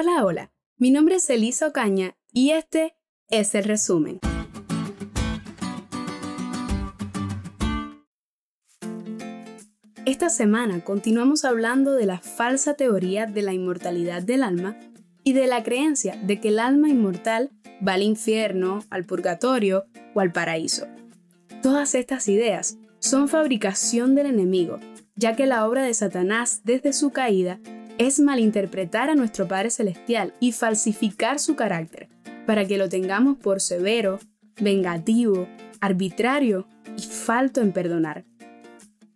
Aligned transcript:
Hola, 0.00 0.24
hola. 0.24 0.52
Mi 0.76 0.92
nombre 0.92 1.16
es 1.16 1.28
Elisa 1.28 1.66
Ocaña 1.66 2.16
y 2.32 2.50
este 2.50 2.94
es 3.30 3.52
el 3.56 3.64
resumen. 3.64 4.20
Esta 10.04 10.28
semana 10.28 10.84
continuamos 10.84 11.44
hablando 11.44 11.94
de 11.94 12.06
la 12.06 12.20
falsa 12.20 12.74
teoría 12.74 13.26
de 13.26 13.42
la 13.42 13.52
inmortalidad 13.52 14.22
del 14.22 14.44
alma 14.44 14.76
y 15.24 15.32
de 15.32 15.48
la 15.48 15.64
creencia 15.64 16.14
de 16.22 16.40
que 16.40 16.50
el 16.50 16.60
alma 16.60 16.88
inmortal 16.88 17.50
va 17.84 17.94
al 17.94 18.02
infierno, 18.02 18.84
al 18.90 19.04
purgatorio 19.04 19.86
o 20.14 20.20
al 20.20 20.30
paraíso. 20.30 20.86
Todas 21.60 21.96
estas 21.96 22.28
ideas 22.28 22.78
son 23.00 23.28
fabricación 23.28 24.14
del 24.14 24.26
enemigo, 24.26 24.78
ya 25.16 25.34
que 25.34 25.46
la 25.46 25.66
obra 25.66 25.82
de 25.82 25.92
Satanás 25.92 26.60
desde 26.62 26.92
su 26.92 27.10
caída 27.10 27.58
es 27.98 28.20
malinterpretar 28.20 29.10
a 29.10 29.14
nuestro 29.14 29.48
Padre 29.48 29.70
Celestial 29.70 30.32
y 30.40 30.52
falsificar 30.52 31.38
su 31.38 31.56
carácter, 31.56 32.08
para 32.46 32.64
que 32.64 32.78
lo 32.78 32.88
tengamos 32.88 33.36
por 33.36 33.60
severo, 33.60 34.20
vengativo, 34.60 35.48
arbitrario 35.80 36.66
y 36.96 37.02
falto 37.02 37.60
en 37.60 37.72
perdonar. 37.72 38.24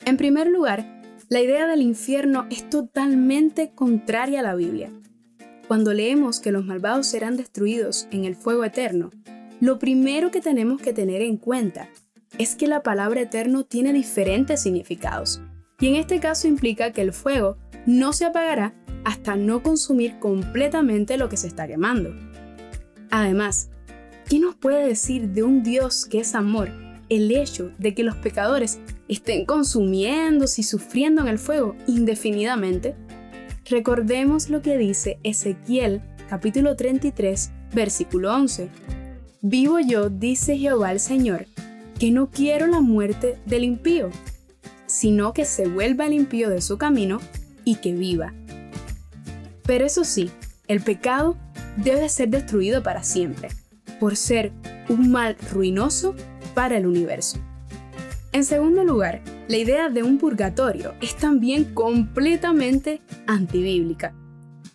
En 0.05 0.17
primer 0.17 0.49
lugar, 0.49 1.01
la 1.29 1.41
idea 1.41 1.67
del 1.67 1.81
infierno 1.81 2.47
es 2.51 2.69
totalmente 2.69 3.71
contraria 3.75 4.41
a 4.41 4.43
la 4.43 4.55
Biblia. 4.55 4.91
Cuando 5.69 5.95
leemos 5.95 6.41
que 6.41 6.53
los 6.53 6.67
malvados 6.67 7.07
serán 7.07 7.37
destruidos 7.37 8.09
en 8.11 8.25
el 8.25 8.35
fuego 8.35 8.65
eterno, 8.65 9.11
lo 9.61 9.79
primero 9.79 10.31
que 10.33 10.41
tenemos 10.41 10.83
que 10.83 10.93
tener 10.93 11.23
en 11.23 11.37
cuenta 11.37 11.89
es 12.37 12.57
que 12.57 12.67
la 12.67 12.83
palabra 12.83 13.21
eterno 13.21 13.65
tiene 13.65 13.93
diferentes 13.93 14.61
significados, 14.61 15.41
y 15.81 15.89
en 15.89 15.97
este 15.97 16.21
caso 16.21 16.49
implica 16.49 16.93
que 16.93 17.03
el 17.03 17.13
fuego 17.13 17.57
no 17.87 18.13
se 18.13 18.25
apagará 18.25 18.75
hasta 19.05 19.37
no 19.37 19.63
consumir 19.63 20.19
completamente 20.19 21.17
lo 21.17 21.29
que 21.29 21.37
se 21.37 21.49
está 21.49 21.67
quemando. 21.67 22.15
Además, 23.11 23.71
¿qué 24.29 24.39
nos 24.39 24.55
puede 24.55 24.87
decir 24.87 25.29
de 25.31 25.43
un 25.43 25.63
Dios 25.63 26.07
que 26.07 26.21
es 26.21 26.35
amor 26.35 26.71
el 27.09 27.31
hecho 27.31 27.73
de 27.79 27.95
que 27.95 28.05
los 28.05 28.17
pecadores 28.17 28.79
estén 29.09 29.45
consumiéndose 29.45 30.63
y 30.63 30.65
sufriendo 30.65 31.23
en 31.23 31.29
el 31.29 31.39
fuego 31.39 31.77
indefinidamente? 31.87 32.95
Recordemos 33.69 34.49
lo 34.49 34.63
que 34.63 34.79
dice 34.79 35.19
Ezequiel 35.23 36.03
capítulo 36.29 36.77
33 36.77 37.51
versículo 37.75 38.35
11. 38.35 38.69
Vivo 39.41 39.81
yo, 39.81 40.09
dice 40.09 40.57
Jehová 40.57 40.93
el 40.93 41.01
Señor, 41.01 41.47
que 41.99 42.11
no 42.11 42.31
quiero 42.31 42.67
la 42.67 42.81
muerte 42.81 43.39
del 43.45 43.65
impío, 43.65 44.11
sino 44.87 45.33
que 45.33 45.45
se 45.45 45.69
vuelva 45.69 46.07
el 46.07 46.13
impío 46.13 46.49
de 46.49 46.61
su 46.61 46.79
camino 46.79 47.21
y 47.65 47.77
que 47.77 47.93
viva. 47.93 48.33
Pero 49.65 49.87
eso 49.87 50.05
sí, 50.05 50.31
el 50.69 50.81
pecado 50.81 51.37
debe 51.77 52.09
ser 52.09 52.29
destruido 52.29 52.83
para 52.83 53.03
siempre, 53.03 53.49
por 54.01 54.17
ser 54.17 54.53
un 54.89 55.11
mal 55.11 55.37
ruinoso 55.53 56.15
para 56.55 56.77
el 56.77 56.87
universo. 56.87 57.39
En 58.33 58.45
segundo 58.45 58.85
lugar, 58.85 59.21
la 59.49 59.59
idea 59.59 59.91
de 59.91 60.03
un 60.03 60.19
purgatorio 60.19 60.95
es 61.01 61.17
también 61.17 61.75
completamente 61.75 63.03
antibíblica. 63.27 64.15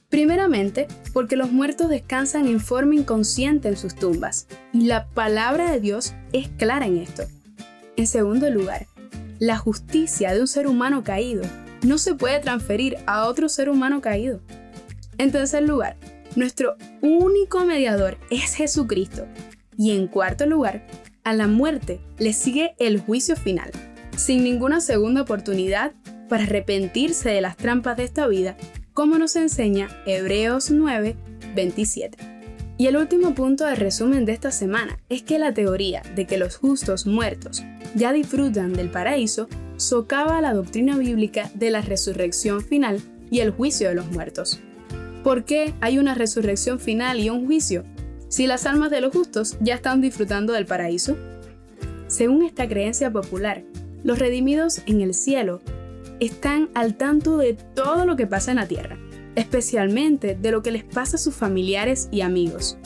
Primeramente, 0.10 0.88
porque 1.12 1.36
los 1.36 1.52
muertos 1.52 1.90
descansan 1.90 2.48
en 2.48 2.60
forma 2.60 2.96
inconsciente 2.96 3.68
en 3.68 3.76
sus 3.76 3.96
tumbas, 3.96 4.48
y 4.72 4.86
la 4.86 5.08
palabra 5.08 5.72
de 5.72 5.80
Dios 5.80 6.14
es 6.32 6.50
clara 6.50 6.86
en 6.86 6.98
esto. 6.98 7.24
En 7.96 8.08
segundo 8.08 8.50
lugar, 8.50 8.88
la 9.40 9.58
justicia 9.58 10.34
de 10.34 10.42
un 10.42 10.48
ser 10.48 10.68
humano 10.68 11.04
caído 11.04 11.44
no 11.83 11.97
se 11.97 12.16
puede 12.16 12.39
transferir 12.39 12.97
a 13.06 13.25
otro 13.28 13.50
ser 13.50 13.70
humano 13.70 14.02
caído. 14.02 14.42
En 15.17 15.31
tercer 15.31 15.64
lugar, 15.64 15.97
nuestro 16.36 16.75
único 17.02 17.66
mediador 17.66 18.17
es 18.30 18.56
Jesucristo. 18.56 19.25
Y 19.78 19.92
en 19.92 20.08
cuarto 20.08 20.45
lugar, 20.45 20.86
a 21.23 21.34
la 21.34 21.47
muerte 21.47 22.00
le 22.19 22.34
sigue 22.34 22.75
el 22.80 23.00
juicio 23.00 23.36
final, 23.36 23.72
sin 24.16 24.44
ninguna 24.44 24.81
segunda 24.81 25.22
oportunidad 25.22 25.94
para 26.29 26.44
arrepentirse 26.44 27.29
de 27.29 27.41
las 27.41 27.57
trampas 27.57 27.97
de 27.97 28.03
esta 28.03 28.28
vida, 28.28 28.57
como 28.94 29.18
nos 29.18 29.35
enseña 29.35 29.90
Hebreos 30.06 30.72
9, 30.72 31.16
27. 31.56 32.18
Y 32.78 32.85
el 32.85 32.97
último 32.97 33.34
punto 33.34 33.66
de 33.66 33.75
resumen 33.75 34.25
de 34.25 34.34
esta 34.34 34.52
semana 34.52 35.00
es 35.09 35.23
que 35.23 35.40
la 35.40 35.53
teoría 35.53 36.03
de 36.16 36.28
que 36.28 36.38
los 36.38 36.57
justos 36.57 37.07
muertos 37.07 37.63
ya 37.96 38.13
disfrutan 38.13 38.73
del 38.73 38.91
paraíso 38.91 39.47
socava 39.78 40.42
la 40.42 40.54
doctrina 40.54 40.98
bíblica 40.98 41.50
de 41.54 41.70
la 41.70 41.82
resurrección 41.82 42.62
final 42.62 43.02
y 43.32 43.40
el 43.40 43.52
juicio 43.52 43.90
de 43.90 43.96
los 43.96 44.12
muertos. 44.12 44.60
¿Por 45.24 45.46
qué 45.46 45.74
hay 45.82 46.00
una 46.00 46.16
resurrección 46.16 46.80
final 46.80 47.20
y 47.20 47.30
un 47.30 47.46
juicio 47.46 47.84
si 48.28 48.48
las 48.48 48.66
almas 48.66 48.92
de 48.92 49.02
los 49.02 49.14
justos 49.14 49.58
ya 49.62 49.76
están 49.76 50.02
disfrutando 50.02 50.54
del 50.54 50.66
paraíso? 50.66 51.16
Según 52.08 52.44
esta 52.44 52.68
creencia 52.68 53.12
popular, 53.12 53.64
los 54.04 54.20
redimidos 54.20 54.82
en 54.86 55.02
el 55.02 55.14
cielo 55.14 55.62
están 56.20 56.70
al 56.74 56.96
tanto 56.96 57.38
de 57.38 57.54
todo 57.54 58.06
lo 58.06 58.16
que 58.16 58.28
pasa 58.28 58.52
en 58.52 58.58
la 58.58 58.68
tierra, 58.68 58.98
especialmente 59.36 60.36
de 60.36 60.52
lo 60.52 60.64
que 60.64 60.72
les 60.72 60.84
pasa 60.84 61.18
a 61.18 61.20
sus 61.20 61.36
familiares 61.36 62.08
y 62.12 62.22
amigos. 62.22 62.78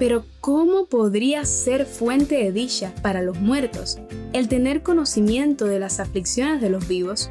Pero 0.00 0.24
¿cómo 0.40 0.86
podría 0.86 1.44
ser 1.44 1.84
fuente 1.84 2.36
de 2.36 2.52
dicha 2.52 2.94
para 3.02 3.20
los 3.20 3.38
muertos 3.38 3.98
el 4.32 4.48
tener 4.48 4.82
conocimiento 4.82 5.66
de 5.66 5.78
las 5.78 6.00
aflicciones 6.00 6.62
de 6.62 6.70
los 6.70 6.88
vivos, 6.88 7.30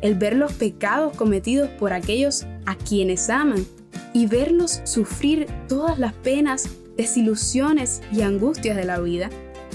el 0.00 0.14
ver 0.14 0.36
los 0.36 0.52
pecados 0.52 1.16
cometidos 1.16 1.68
por 1.70 1.92
aquellos 1.92 2.46
a 2.66 2.76
quienes 2.76 3.30
aman 3.30 3.66
y 4.12 4.26
verlos 4.26 4.80
sufrir 4.84 5.48
todas 5.66 5.98
las 5.98 6.12
penas, 6.12 6.68
desilusiones 6.96 8.00
y 8.12 8.22
angustias 8.22 8.76
de 8.76 8.84
la 8.84 9.00
vida? 9.00 9.28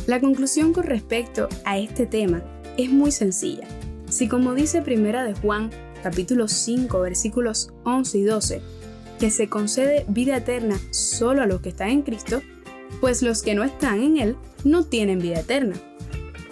La 0.08 0.22
conclusión 0.22 0.72
con 0.72 0.86
respecto 0.86 1.50
a 1.66 1.78
este 1.78 2.06
tema 2.06 2.42
es 2.78 2.90
muy 2.90 3.12
sencilla. 3.12 3.68
Si 4.10 4.30
como 4.30 4.56
dice 4.56 4.82
Primera 4.82 5.26
de 5.26 5.34
Juan, 5.34 5.72
capítulo 6.02 6.48
5, 6.48 7.02
versículos 7.02 7.74
11 7.84 8.18
y 8.18 8.24
12, 8.24 8.62
que 9.20 9.30
se 9.30 9.50
concede 9.50 10.06
vida 10.08 10.38
eterna 10.38 10.80
solo 10.92 11.42
a 11.42 11.46
los 11.46 11.62
que 11.62 11.70
están 11.70 11.90
en 11.90 12.02
Cristo, 12.02 12.42
pues 13.02 13.22
los 13.22 13.44
que 13.44 13.54
no 13.54 13.64
están 13.64 14.02
en 14.02 14.18
Él 14.18 14.36
no 14.64 14.86
tienen 14.86 15.20
vida 15.20 15.42
eterna. 15.42 15.76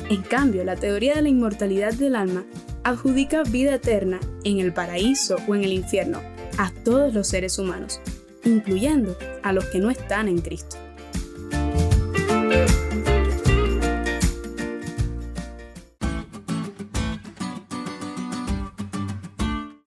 En 0.10 0.22
cambio, 0.22 0.64
la 0.64 0.76
teoría 0.76 1.16
de 1.16 1.22
la 1.22 1.30
inmortalidad 1.30 1.94
del 1.94 2.16
alma 2.16 2.46
adjudica 2.84 3.44
vida 3.44 3.76
eterna 3.76 4.20
en 4.44 4.60
el 4.60 4.74
paraíso 4.74 5.38
o 5.48 5.56
en 5.56 5.64
el 5.64 5.74
infierno 5.74 6.22
a 6.58 6.72
todos 6.84 7.14
los 7.14 7.28
seres 7.28 7.58
humanos, 7.58 8.00
incluyendo 8.44 9.18
a 9.44 9.54
los 9.54 9.66
que 9.66 9.80
no 9.80 9.90
están 9.90 10.28
en 10.28 10.42
Cristo. 10.42 10.78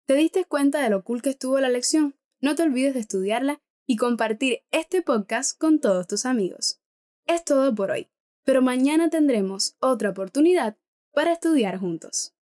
¿Te 0.07 0.15
diste 0.15 0.45
cuenta 0.45 0.83
de 0.83 0.91
lo 0.91 1.05
cool 1.05 1.23
que 1.23 1.31
estuvo 1.31 1.59
la 1.61 1.69
lección? 1.69 2.20
No 2.43 2.55
te 2.55 2.63
olvides 2.63 2.95
de 2.95 3.01
estudiarla 3.01 3.61
y 3.87 3.97
compartir 3.97 4.61
este 4.71 5.03
podcast 5.03 5.59
con 5.59 5.79
todos 5.79 6.07
tus 6.07 6.25
amigos. 6.25 6.81
Es 7.27 7.45
todo 7.45 7.75
por 7.75 7.91
hoy, 7.91 8.09
pero 8.45 8.63
mañana 8.63 9.11
tendremos 9.11 9.77
otra 9.79 10.11
oportunidad 10.11 10.79
para 11.13 11.33
estudiar 11.33 11.79
juntos. 11.79 12.35